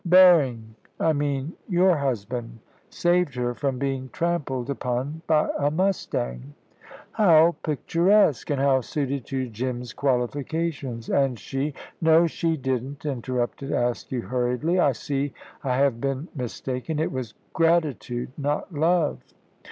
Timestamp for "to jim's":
9.27-9.93